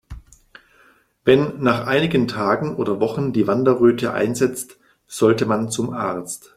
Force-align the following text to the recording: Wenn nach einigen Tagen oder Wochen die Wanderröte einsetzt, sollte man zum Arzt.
Wenn 1.25 1.61
nach 1.61 1.85
einigen 1.85 2.27
Tagen 2.27 2.75
oder 2.75 2.99
Wochen 2.99 3.33
die 3.33 3.45
Wanderröte 3.45 4.11
einsetzt, 4.15 4.79
sollte 5.05 5.45
man 5.45 5.69
zum 5.69 5.91
Arzt. 5.93 6.49